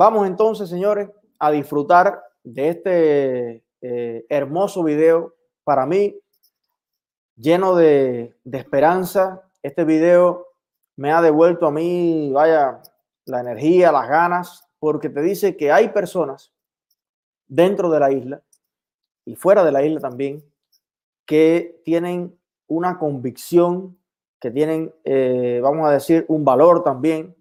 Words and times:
Vamos 0.00 0.26
entonces, 0.26 0.70
señores, 0.70 1.10
a 1.38 1.50
disfrutar 1.50 2.22
de 2.42 2.68
este 2.70 3.64
eh, 3.82 4.24
hermoso 4.30 4.82
video. 4.82 5.34
Para 5.62 5.84
mí, 5.84 6.18
lleno 7.36 7.76
de, 7.76 8.34
esperanza. 8.50 9.42
Este 9.62 9.84
video 9.84 10.46
me 10.96 11.12
ha 11.12 11.20
devuelto 11.20 11.66
a 11.66 11.70
mí, 11.70 12.30
vaya, 12.32 12.80
la 13.26 13.40
energía, 13.40 13.92
las 13.92 14.08
ganas, 14.08 14.66
porque 14.78 15.10
te 15.10 15.20
dice 15.20 15.54
que 15.58 15.70
hay 15.70 15.90
personas 15.90 16.50
dentro 17.46 17.90
de 17.90 18.00
la 18.00 18.10
isla 18.10 18.42
y 19.26 19.36
fuera 19.36 19.62
de 19.62 19.72
la 19.72 19.84
isla 19.84 20.00
también 20.00 20.42
que 21.26 21.78
tienen 21.84 22.40
una 22.68 22.98
convicción, 22.98 23.98
que 24.40 24.50
tienen, 24.50 24.94
eh, 25.04 25.60
vamos 25.62 25.86
a 25.86 25.92
decir, 25.92 26.24
un 26.28 26.42
valor 26.42 26.84
también 26.84 27.36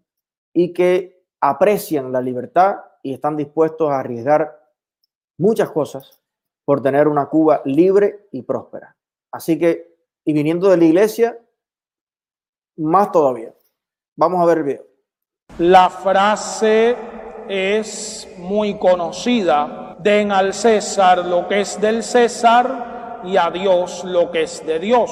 y 0.52 0.74
que 0.74 1.19
aprecian 1.42 2.12
la 2.12 2.22
libertad 2.22 2.78
y 3.04 3.14
están 3.14 3.38
dispuestos 3.38 3.90
a 3.90 4.00
arriesgar 4.00 4.60
muchas 5.38 5.72
cosas 5.72 6.22
por 6.66 6.82
tener 6.82 7.08
una 7.08 7.28
Cuba 7.28 7.62
libre 7.66 8.28
y 8.32 8.42
próspera. 8.42 8.96
Así 9.32 9.58
que, 9.58 9.98
y 10.26 10.34
viniendo 10.34 10.70
de 10.70 10.78
la 10.78 10.86
iglesia, 10.86 11.40
más 12.78 13.12
todavía. 13.12 13.54
Vamos 14.16 14.42
a 14.42 14.46
ver 14.46 14.60
el 14.60 14.64
video. 14.64 14.86
La 15.58 15.90
frase 15.90 16.96
es 17.48 18.28
muy 18.38 18.78
conocida. 18.78 19.98
Den 20.00 20.32
al 20.32 20.54
César 20.54 21.26
lo 21.26 21.48
que 21.48 21.62
es 21.62 21.80
del 21.82 22.04
César 22.04 23.22
y 23.24 23.38
a 23.38 23.50
Dios 23.50 24.04
lo 24.04 24.32
que 24.32 24.44
es 24.44 24.66
de 24.66 24.80
Dios. 24.80 25.12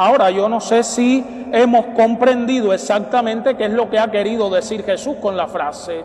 Ahora, 0.00 0.30
yo 0.30 0.48
no 0.48 0.60
sé 0.60 0.84
si 0.84 1.48
hemos 1.50 1.86
comprendido 1.86 2.72
exactamente 2.72 3.56
qué 3.56 3.64
es 3.64 3.72
lo 3.72 3.90
que 3.90 3.98
ha 3.98 4.08
querido 4.08 4.48
decir 4.48 4.84
Jesús 4.84 5.16
con 5.20 5.36
la 5.36 5.48
frase, 5.48 6.04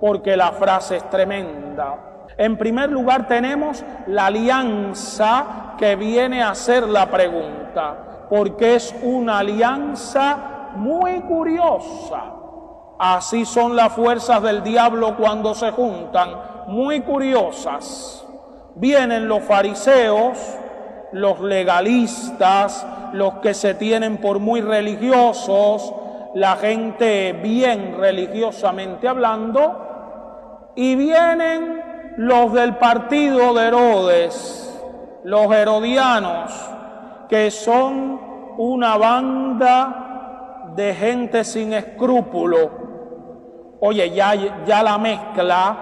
porque 0.00 0.36
la 0.36 0.50
frase 0.50 0.96
es 0.96 1.08
tremenda. 1.08 2.26
En 2.36 2.58
primer 2.58 2.90
lugar 2.90 3.28
tenemos 3.28 3.84
la 4.08 4.26
alianza 4.26 5.76
que 5.78 5.94
viene 5.94 6.42
a 6.42 6.52
ser 6.56 6.88
la 6.88 7.06
pregunta, 7.06 8.26
porque 8.28 8.74
es 8.74 8.92
una 9.04 9.38
alianza 9.38 10.72
muy 10.74 11.20
curiosa. 11.20 12.32
Así 12.98 13.44
son 13.44 13.76
las 13.76 13.92
fuerzas 13.92 14.42
del 14.42 14.64
diablo 14.64 15.16
cuando 15.16 15.54
se 15.54 15.70
juntan, 15.70 16.30
muy 16.66 17.02
curiosas. 17.02 18.26
Vienen 18.74 19.28
los 19.28 19.44
fariseos, 19.44 20.58
los 21.12 21.40
legalistas, 21.40 22.86
los 23.12 23.34
que 23.34 23.54
se 23.54 23.74
tienen 23.74 24.18
por 24.18 24.38
muy 24.38 24.60
religiosos, 24.60 25.94
la 26.34 26.56
gente 26.56 27.32
bien 27.32 27.96
religiosamente 27.98 29.08
hablando, 29.08 30.72
y 30.76 30.94
vienen 30.94 31.82
los 32.16 32.52
del 32.52 32.76
partido 32.76 33.54
de 33.54 33.66
Herodes, 33.66 34.82
los 35.24 35.52
herodianos, 35.52 36.52
que 37.28 37.50
son 37.50 38.20
una 38.58 38.96
banda 38.96 40.72
de 40.74 40.94
gente 40.94 41.44
sin 41.44 41.72
escrúpulo, 41.72 42.88
Oye, 43.80 44.10
ya, 44.10 44.34
ya 44.66 44.82
la 44.82 44.98
mezcla, 44.98 45.76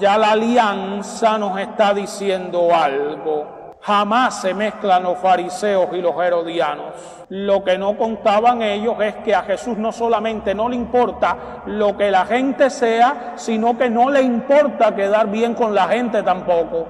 ya 0.00 0.18
la 0.18 0.32
alianza 0.32 1.38
nos 1.38 1.58
está 1.60 1.94
diciendo 1.94 2.74
algo. 2.74 3.55
Jamás 3.86 4.40
se 4.40 4.52
mezclan 4.52 5.04
los 5.04 5.18
fariseos 5.18 5.86
y 5.92 6.02
los 6.02 6.16
herodianos. 6.16 6.94
Lo 7.28 7.62
que 7.62 7.78
no 7.78 7.96
contaban 7.96 8.60
ellos 8.60 8.96
es 9.00 9.14
que 9.16 9.32
a 9.32 9.42
Jesús 9.42 9.78
no 9.78 9.92
solamente 9.92 10.56
no 10.56 10.68
le 10.68 10.74
importa 10.74 11.62
lo 11.66 11.96
que 11.96 12.10
la 12.10 12.26
gente 12.26 12.68
sea, 12.68 13.34
sino 13.36 13.78
que 13.78 13.88
no 13.88 14.10
le 14.10 14.22
importa 14.22 14.94
quedar 14.94 15.30
bien 15.30 15.54
con 15.54 15.72
la 15.72 15.86
gente 15.86 16.24
tampoco. 16.24 16.86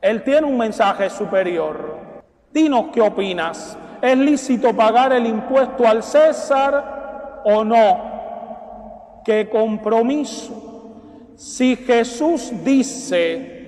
Él 0.00 0.22
tiene 0.22 0.46
un 0.46 0.56
mensaje 0.56 1.10
superior. 1.10 1.98
Dinos 2.52 2.86
qué 2.92 3.00
opinas. 3.00 3.76
¿Es 4.00 4.16
lícito 4.16 4.72
pagar 4.74 5.12
el 5.12 5.26
impuesto 5.26 5.84
al 5.86 6.04
César 6.04 7.42
o 7.44 7.64
no? 7.64 8.10
qué 9.24 9.48
compromiso. 9.48 11.34
Si 11.36 11.76
Jesús 11.76 12.52
dice 12.64 13.59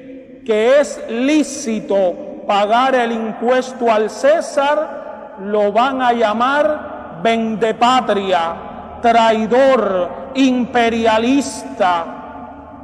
que 0.44 0.80
es 0.80 1.00
lícito 1.08 2.44
pagar 2.46 2.94
el 2.94 3.12
impuesto 3.12 3.90
al 3.90 4.10
César, 4.10 5.36
lo 5.40 5.72
van 5.72 6.02
a 6.02 6.12
llamar 6.12 7.20
vendepatria, 7.22 8.54
traidor, 9.00 10.32
imperialista, 10.34 12.04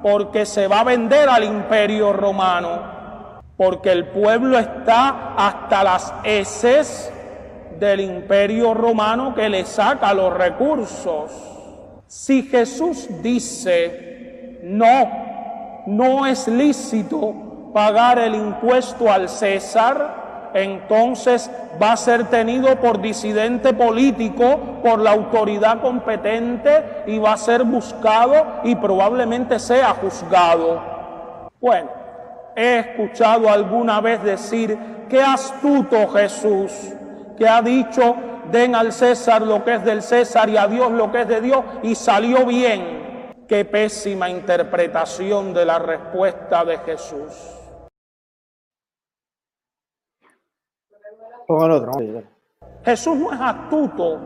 porque 0.03 0.47
se 0.47 0.69
va 0.69 0.81
a 0.81 0.85
vender 0.85 1.29
al 1.29 1.45
imperio 1.45 2.13
romano, 2.13 3.41
porque 3.57 3.91
el 3.91 4.07
pueblo 4.07 4.59
está 4.59 5.35
hasta 5.37 5.83
las 5.83 6.15
heces 6.23 7.13
del 7.79 8.01
imperio 8.01 8.75
romano 8.75 9.35
que 9.35 9.49
le 9.49 9.65
saca 9.65 10.15
los 10.15 10.33
recursos. 10.33 11.33
Si 12.07 12.43
Jesús 12.45 13.09
dice, 13.23 14.61
no, 14.63 15.85
no 15.87 16.27
es 16.27 16.47
lícito 16.49 17.48
pagar 17.73 18.19
el 18.19 18.35
impuesto 18.35 19.11
al 19.11 19.29
César, 19.29 20.51
entonces 20.55 21.51
va 21.81 21.93
a 21.93 21.97
ser 21.97 22.25
tenido 22.25 22.77
por 22.77 23.01
disidente 23.01 23.73
político, 23.73 24.81
por 24.83 24.99
la 24.99 25.13
autoridad 25.13 25.81
competente 25.81 27.05
y 27.07 27.19
va 27.19 27.35
a 27.35 27.37
ser 27.37 27.65
buscado 27.65 28.35
y 28.65 28.75
probablemente 28.75 29.59
sea 29.59 29.91
juzgado. 29.91 30.81
Bueno, 31.61 31.91
he 32.57 32.79
escuchado 32.79 33.49
alguna 33.49 34.01
vez 34.01 34.23
decir, 34.23 34.79
qué 35.09 35.23
astuto 35.23 36.09
Jesús, 36.09 36.73
que 37.37 37.49
ha 37.49 37.63
dicho, 37.63 38.17
den 38.51 38.75
al 38.75 38.93
César 38.93 39.43
lo 39.43 39.65
que 39.65 39.75
es 39.75 39.85
del 39.85 40.03
César 40.03 40.49
y 40.49 40.57
a 40.57 40.67
Dios 40.67 40.91
lo 40.91 41.13
que 41.13 41.23
es 41.23 41.29
de 41.29 41.41
Dios, 41.41 41.63
y 41.83 41.95
salió 41.95 42.47
bien. 42.47 42.99
Qué 43.47 43.65
pésima 43.65 44.29
interpretación 44.29 45.55
de 45.55 45.65
la 45.65 45.79
respuesta 45.79 46.65
de 46.65 46.79
Jesús. 46.79 47.58
Jesús 52.85 53.17
no 53.17 53.33
es 53.33 53.41
astuto, 53.41 54.19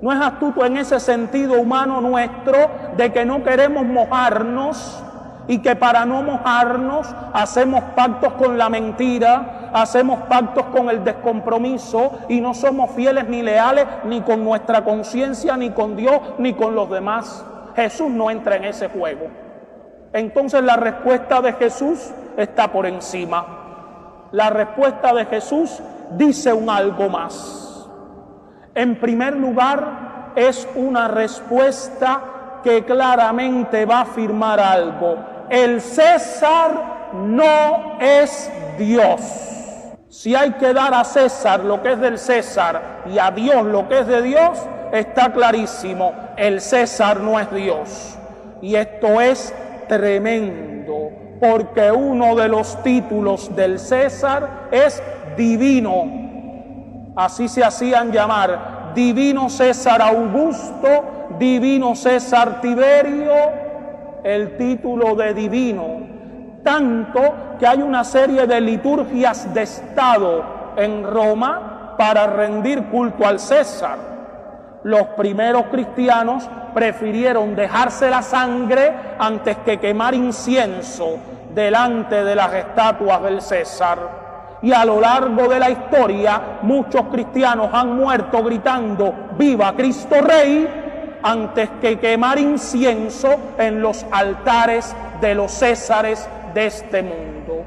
no 0.00 0.12
es 0.12 0.20
astuto 0.20 0.64
en 0.64 0.76
ese 0.76 1.00
sentido 1.00 1.60
humano 1.60 2.00
nuestro 2.00 2.56
de 2.96 3.12
que 3.12 3.24
no 3.24 3.42
queremos 3.42 3.84
mojarnos 3.84 5.02
y 5.48 5.58
que 5.58 5.74
para 5.74 6.06
no 6.06 6.22
mojarnos 6.22 7.12
hacemos 7.32 7.82
pactos 7.96 8.34
con 8.34 8.56
la 8.56 8.68
mentira, 8.68 9.70
hacemos 9.72 10.20
pactos 10.28 10.66
con 10.66 10.88
el 10.90 11.02
descompromiso 11.02 12.20
y 12.28 12.40
no 12.40 12.54
somos 12.54 12.92
fieles 12.92 13.28
ni 13.28 13.42
leales 13.42 13.86
ni 14.04 14.20
con 14.20 14.44
nuestra 14.44 14.84
conciencia, 14.84 15.56
ni 15.56 15.70
con 15.70 15.96
Dios, 15.96 16.20
ni 16.38 16.52
con 16.54 16.76
los 16.76 16.88
demás. 16.88 17.44
Jesús 17.74 18.10
no 18.10 18.30
entra 18.30 18.54
en 18.56 18.66
ese 18.66 18.88
juego. 18.88 19.26
Entonces 20.12 20.62
la 20.62 20.76
respuesta 20.76 21.40
de 21.40 21.52
Jesús 21.54 22.12
está 22.36 22.68
por 22.70 22.86
encima. 22.86 23.44
La 24.30 24.50
respuesta 24.50 25.12
de 25.12 25.26
Jesús 25.26 25.82
dice 26.12 26.52
un 26.52 26.70
algo 26.70 27.08
más. 27.08 27.88
En 28.74 28.98
primer 28.98 29.36
lugar, 29.36 30.32
es 30.36 30.68
una 30.74 31.08
respuesta 31.08 32.60
que 32.62 32.84
claramente 32.84 33.84
va 33.84 33.98
a 33.98 34.02
afirmar 34.02 34.58
algo 34.58 35.34
el 35.50 35.80
César 35.80 37.12
no 37.12 37.98
es 38.00 38.50
Dios. 38.78 39.20
Si 40.08 40.34
hay 40.34 40.52
que 40.52 40.72
dar 40.72 40.94
a 40.94 41.04
César 41.04 41.60
lo 41.64 41.82
que 41.82 41.92
es 41.92 42.00
del 42.00 42.18
César 42.18 43.02
y 43.06 43.18
a 43.18 43.30
Dios 43.30 43.64
lo 43.64 43.88
que 43.88 44.00
es 44.00 44.06
de 44.06 44.22
Dios, 44.22 44.58
está 44.92 45.32
clarísimo, 45.32 46.12
el 46.36 46.60
César 46.60 47.20
no 47.20 47.38
es 47.38 47.52
Dios. 47.52 48.16
Y 48.62 48.76
esto 48.76 49.20
es 49.20 49.52
tremendo, 49.88 51.10
porque 51.40 51.90
uno 51.90 52.34
de 52.36 52.48
los 52.48 52.82
títulos 52.82 53.54
del 53.54 53.78
César 53.78 54.68
es 54.70 55.02
divino. 55.36 57.12
Así 57.16 57.48
se 57.48 57.62
hacían 57.62 58.10
llamar, 58.10 58.92
divino 58.94 59.48
César 59.48 60.02
Augusto, 60.02 60.88
divino 61.38 61.94
César 61.94 62.60
Tiberio, 62.60 63.32
el 64.22 64.56
título 64.56 65.14
de 65.14 65.34
divino, 65.34 66.00
tanto 66.62 67.20
que 67.58 67.66
hay 67.66 67.82
una 67.82 68.04
serie 68.04 68.46
de 68.46 68.60
liturgias 68.60 69.52
de 69.52 69.62
Estado 69.62 70.44
en 70.76 71.04
Roma 71.04 71.94
para 71.98 72.26
rendir 72.26 72.84
culto 72.84 73.26
al 73.26 73.38
César. 73.38 74.14
Los 74.82 75.06
primeros 75.08 75.64
cristianos 75.66 76.48
prefirieron 76.74 77.54
dejarse 77.54 78.10
la 78.10 78.22
sangre 78.22 78.92
antes 79.18 79.56
que 79.58 79.78
quemar 79.78 80.14
incienso 80.14 81.18
delante 81.54 82.24
de 82.24 82.34
las 82.34 82.52
estatuas 82.52 83.22
del 83.22 83.40
César. 83.40 84.23
Y 84.64 84.72
a 84.72 84.82
lo 84.86 84.98
largo 84.98 85.46
de 85.46 85.60
la 85.60 85.68
historia 85.68 86.40
muchos 86.62 87.02
cristianos 87.12 87.68
han 87.70 87.96
muerto 87.96 88.42
gritando, 88.42 89.12
viva 89.36 89.74
Cristo 89.76 90.16
Rey, 90.22 90.66
antes 91.22 91.68
que 91.82 91.98
quemar 91.98 92.38
incienso 92.38 93.28
en 93.58 93.82
los 93.82 94.06
altares 94.10 94.96
de 95.20 95.34
los 95.34 95.52
césares 95.52 96.26
de 96.54 96.64
este 96.64 97.02
mundo. 97.02 97.62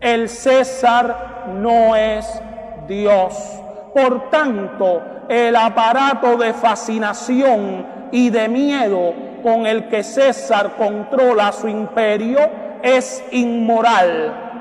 El 0.00 0.28
César 0.28 1.44
no 1.60 1.94
es 1.94 2.26
Dios. 2.88 3.60
Por 3.94 4.28
tanto, 4.28 5.02
el 5.28 5.54
aparato 5.54 6.36
de 6.36 6.52
fascinación 6.52 7.86
y 8.10 8.28
de 8.28 8.48
miedo 8.48 9.14
con 9.44 9.66
el 9.66 9.86
que 9.86 10.02
César 10.02 10.72
controla 10.76 11.52
su 11.52 11.68
imperio 11.68 12.40
es 12.82 13.22
inmoral. 13.30 14.51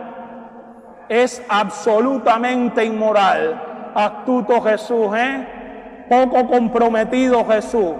Es 1.12 1.44
absolutamente 1.50 2.86
inmoral. 2.86 3.92
Astuto 3.94 4.62
Jesús, 4.62 5.10
¿eh? 5.13 6.06
Poco 6.08 6.48
comprometido 6.48 7.46
Jesús. 7.48 7.96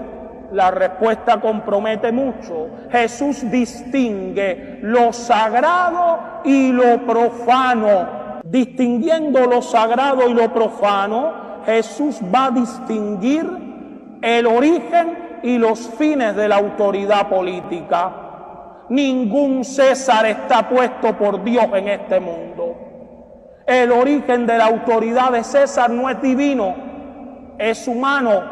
La 0.50 0.70
respuesta 0.70 1.38
compromete 1.38 2.10
mucho. 2.10 2.70
Jesús 2.90 3.50
distingue 3.50 4.78
lo 4.80 5.12
sagrado 5.12 6.40
y 6.44 6.72
lo 6.72 7.04
profano. 7.04 8.40
Distinguiendo 8.44 9.44
lo 9.44 9.60
sagrado 9.60 10.30
y 10.30 10.32
lo 10.32 10.50
profano, 10.50 11.32
Jesús 11.66 12.18
va 12.34 12.46
a 12.46 12.50
distinguir 12.50 13.46
el 14.22 14.46
origen 14.46 15.40
y 15.42 15.58
los 15.58 15.80
fines 15.98 16.34
de 16.34 16.48
la 16.48 16.56
autoridad 16.56 17.28
política. 17.28 18.10
Ningún 18.88 19.66
César 19.66 20.24
está 20.24 20.66
puesto 20.66 21.12
por 21.18 21.44
Dios 21.44 21.66
en 21.74 21.88
este 21.88 22.18
mundo. 22.18 22.61
El 23.72 23.90
origen 23.90 24.44
de 24.46 24.58
la 24.58 24.66
autoridad 24.66 25.32
de 25.32 25.42
César 25.42 25.88
no 25.88 26.10
es 26.10 26.20
divino, 26.20 26.74
es 27.56 27.88
humano. 27.88 28.42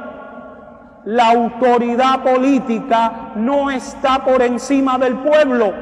La 1.04 1.28
autoridad 1.32 2.22
política 2.22 3.32
no 3.36 3.70
está 3.70 4.24
por 4.24 4.40
encima 4.40 4.96
del 4.96 5.18
pueblo. 5.18 5.74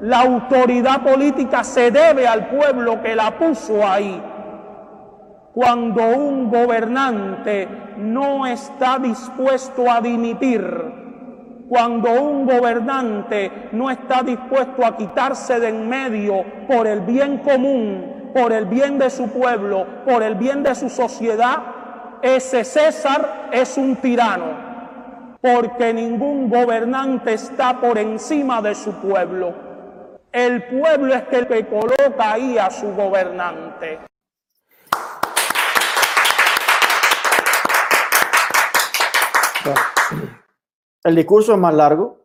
La 0.00 0.22
autoridad 0.22 1.02
política 1.02 1.62
se 1.62 1.92
debe 1.92 2.26
al 2.26 2.48
pueblo 2.48 3.00
que 3.00 3.14
la 3.14 3.38
puso 3.38 3.86
ahí. 3.86 4.20
Cuando 5.54 6.08
un 6.08 6.50
gobernante 6.50 7.68
no 7.96 8.44
está 8.44 8.98
dispuesto 8.98 9.88
a 9.88 10.00
dimitir, 10.00 10.64
cuando 11.68 12.10
un 12.10 12.44
gobernante 12.44 13.68
no 13.70 13.88
está 13.88 14.24
dispuesto 14.24 14.84
a 14.84 14.96
quitarse 14.96 15.60
de 15.60 15.68
en 15.68 15.88
medio 15.88 16.44
por 16.66 16.88
el 16.88 17.02
bien 17.02 17.38
común, 17.38 18.17
por 18.40 18.52
el 18.52 18.66
bien 18.66 19.00
de 19.00 19.10
su 19.10 19.28
pueblo, 19.30 19.84
por 20.04 20.22
el 20.22 20.36
bien 20.36 20.62
de 20.62 20.72
su 20.72 20.88
sociedad, 20.88 21.58
ese 22.22 22.62
César 22.62 23.48
es 23.52 23.76
un 23.76 23.96
tirano, 23.96 25.36
porque 25.42 25.92
ningún 25.92 26.48
gobernante 26.48 27.32
está 27.32 27.80
por 27.80 27.98
encima 27.98 28.62
de 28.62 28.76
su 28.76 28.92
pueblo. 28.92 29.52
El 30.30 30.62
pueblo 30.68 31.14
es 31.14 31.24
el 31.32 31.48
que 31.48 31.66
coloca 31.66 32.32
ahí 32.32 32.56
a 32.58 32.70
su 32.70 32.94
gobernante. 32.94 33.98
El 41.02 41.14
discurso 41.16 41.54
es 41.54 41.58
más 41.58 41.74
largo. 41.74 42.20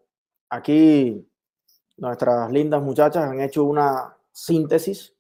Aquí 0.52 1.28
nuestras 1.98 2.52
lindas 2.52 2.84
muchachas 2.84 3.24
han 3.24 3.42
hecho 3.42 3.64
una 3.64 4.16
síntesis. 4.32 5.13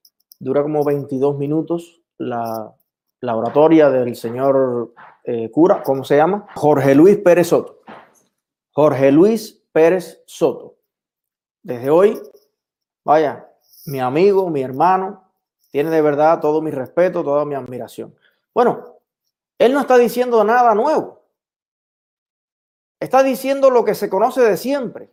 Dura 0.44 0.62
como 0.62 0.84
22 0.84 1.38
minutos 1.38 2.01
la, 2.18 2.75
oratoria 3.22 3.90
del 3.90 4.18
señor 4.18 4.94
eh, 5.24 5.50
cura, 5.50 5.81
¿cómo 5.84 6.04
se 6.04 6.18
llama? 6.18 6.48
Jorge 6.56 6.94
Luis 6.94 7.18
Pérez 7.18 7.48
Soto. 7.48 7.80
Jorge 8.74 9.12
Luis 9.13 9.63
Pérez 9.72 10.22
Soto. 10.25 10.75
Desde 11.62 11.90
hoy, 11.90 12.22
vaya, 13.06 13.50
mi 13.86 14.01
amigo, 14.01 14.50
mi 14.50 14.62
hermano, 14.62 15.31
tiene 15.72 15.90
de 15.90 16.01
verdad 16.01 16.42
todo 16.42 16.62
mi 16.62 16.72
respeto, 16.72 17.24
toda 17.24 17.46
mi 17.46 17.56
admiración. 17.56 18.13
Bueno, 18.54 19.00
él 19.57 19.74
no 19.74 19.80
está 19.80 19.98
diciendo 19.98 20.44
nada 20.44 20.75
nuevo. 20.75 21.24
Está 23.00 23.24
diciendo 23.24 23.69
lo 23.69 23.86
que 23.86 23.96
se 23.96 24.10
conoce 24.10 24.42
de 24.42 24.57
siempre, 24.57 25.10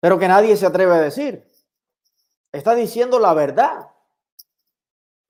pero 0.00 0.18
que 0.18 0.28
nadie 0.28 0.56
se 0.56 0.64
atreve 0.64 0.94
a 0.94 1.00
decir. 1.00 1.46
Está 2.52 2.74
diciendo 2.74 3.18
la 3.18 3.34
verdad. 3.34 3.90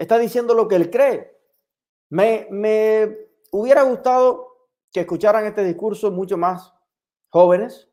Está 0.00 0.19
diciendo 0.19 0.55
lo 0.55 0.67
que 0.67 0.76
él 0.76 0.91
cree. 0.91 1.37
Me, 2.08 2.49
me 2.50 3.17
hubiera 3.52 3.82
gustado 3.82 4.49
que 4.93 5.00
escucharan 5.00 5.44
este 5.47 5.62
discurso 5.62 6.11
mucho 6.11 6.37
más 6.37 6.73
jóvenes. 7.29 7.88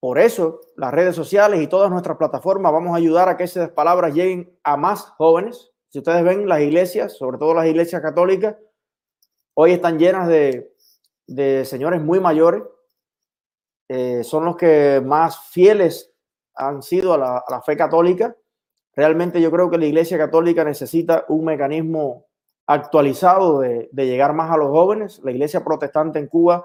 Por 0.00 0.18
eso 0.18 0.60
las 0.76 0.92
redes 0.92 1.16
sociales 1.16 1.62
y 1.62 1.66
todas 1.66 1.90
nuestras 1.90 2.18
plataformas 2.18 2.72
vamos 2.72 2.92
a 2.92 2.96
ayudar 2.96 3.28
a 3.28 3.36
que 3.36 3.44
esas 3.44 3.70
palabras 3.70 4.12
lleguen 4.12 4.58
a 4.62 4.76
más 4.76 5.02
jóvenes. 5.16 5.70
Si 5.88 5.98
ustedes 5.98 6.24
ven 6.24 6.48
las 6.48 6.60
iglesias, 6.60 7.16
sobre 7.16 7.38
todo 7.38 7.54
las 7.54 7.66
iglesias 7.66 8.02
católicas, 8.02 8.56
hoy 9.54 9.72
están 9.72 9.98
llenas 9.98 10.28
de, 10.28 10.74
de 11.26 11.64
señores 11.64 12.02
muy 12.02 12.20
mayores 12.20 12.64
eh, 13.88 14.24
son 14.24 14.46
los 14.46 14.56
que 14.56 15.02
más 15.04 15.48
fieles 15.50 16.12
han 16.54 16.82
sido 16.82 17.14
a 17.14 17.18
la, 17.18 17.38
a 17.38 17.50
la, 17.50 17.62
fe 17.62 17.76
católica. 17.76 18.34
Realmente 18.96 19.40
yo 19.40 19.50
creo 19.50 19.70
que 19.70 19.78
la 19.78 19.86
Iglesia 19.86 20.18
Católica 20.18 20.64
necesita 20.64 21.24
un 21.28 21.44
mecanismo 21.44 22.26
actualizado 22.66 23.60
de, 23.60 23.88
llegar 23.92 24.34
más 24.34 24.50
a 24.50 24.56
los 24.56 24.68
jóvenes. 24.68 25.20
La 25.24 25.30
Iglesia 25.30 25.64
Protestante 25.64 26.18
en 26.18 26.28
Cuba, 26.28 26.64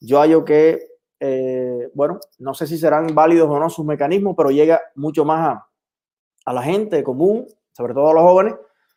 yo 0.00 0.18
hallo 0.20 0.44
que, 0.44 0.88
eh, 1.20 1.90
bueno, 1.94 2.20
no 2.38 2.54
sé 2.54 2.66
si 2.66 2.78
serán 2.78 3.14
válidos 3.14 3.48
o 3.48 3.58
no 3.58 3.70
sus 3.70 3.84
mecanismos, 3.84 4.34
pero 4.36 4.50
llega 4.50 4.80
mucho 4.94 5.24
más 5.24 5.48
a, 5.48 5.68
a 6.44 6.52
la 6.52 6.62
gente 6.62 7.02
común, 7.02 7.46
sobre 7.72 7.94
todo 7.94 8.10
a 8.10 8.14
los 8.14 8.22
jóvenes. 8.22 8.54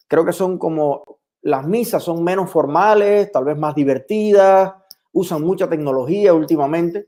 Creo 0.08 0.26
que 0.26 0.34
son 0.34 0.58
como 0.58 1.20
las 1.42 1.66
misas 1.66 2.04
son 2.04 2.24
menos 2.24 2.50
formales, 2.52 3.32
tal 3.32 3.46
vez 3.46 3.58
más 3.58 3.74
divertidas, 3.74 4.74
usan 5.12 5.42
mucha 5.42 5.68
tecnología 5.68 6.34
últimamente 6.34 7.08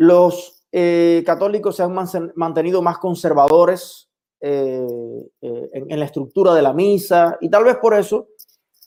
los 0.00 0.64
eh, 0.72 1.22
católicos 1.26 1.76
se 1.76 1.82
han 1.82 1.94
mantenido 2.34 2.80
más 2.80 2.96
conservadores 2.96 4.09
eh, 4.40 5.30
eh, 5.42 5.70
en, 5.72 5.98
la 5.98 6.04
estructura 6.04 6.54
de 6.54 6.62
la 6.62 6.72
misa 6.72 7.36
y 7.40 7.50
tal 7.50 7.64
vez 7.64 7.76
por 7.76 7.94
eso 7.94 8.28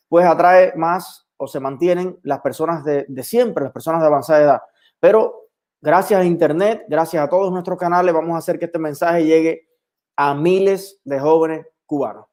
pues 0.08 0.26
atrae 0.26 0.74
más 0.76 1.28
o 1.38 1.48
se 1.48 1.60
mantienen 1.60 2.20
las 2.24 2.42
personas 2.42 2.84
de, 2.84 3.06
de 3.08 3.24
siempre, 3.24 3.64
las 3.64 3.74
personas 3.74 4.02
de 4.02 4.08
avanzada 4.08 4.42
edad. 4.42 4.62
Pero 5.00 5.50
gracias 5.82 6.22
a 6.22 6.26
Internet, 6.26 6.86
gracias 6.88 7.24
a 7.24 7.30
todos 7.30 7.52
nuestros 7.52 7.78
canales, 7.78 8.14
vamos 8.14 8.36
a 8.36 8.40
hacer 8.40 8.58
que 8.58 8.66
este 8.66 8.80
mensaje 8.80 9.26
llegue 9.26 9.68
a 10.16 10.34
miles 10.34 11.00
de 11.04 11.20
jóvenes 11.20 11.68
cubanos. 11.86 12.26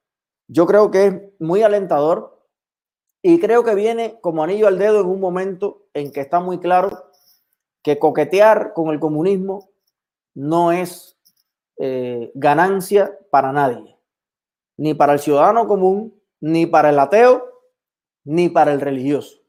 Yo 0.49 0.67
creo 0.67 0.91
que 0.91 1.07
es 1.07 1.15
muy 1.39 1.63
alentador 1.63 2.41
y 3.23 3.39
creo 3.39 3.65
que 3.65 3.75
viene 3.75 4.19
como 4.21 4.43
anillo 4.43 4.67
al 4.67 4.79
dedo 4.79 5.01
en 5.01 5.07
un 5.07 5.21
momento 5.21 5.87
en 5.95 6.11
que 6.11 6.21
está 6.21 6.41
muy 6.41 6.59
claro 6.59 7.11
que 7.83 7.99
coquetear 7.99 8.73
con 8.75 8.89
el 8.89 9.01
comunismo 9.01 9.71
no 10.35 10.73
es 10.73 11.19
eh, 11.83 12.31
ganancia 12.35 13.19
para 13.31 13.53
nadie, 13.53 13.97
ni 14.77 14.93
para 14.93 15.15
el 15.15 15.19
ciudadano 15.19 15.67
común, 15.67 16.15
ni 16.39 16.67
para 16.67 16.91
el 16.91 16.99
ateo, 16.99 17.63
ni 18.23 18.51
para 18.51 18.75
el 18.75 18.83
religioso. 18.83 19.40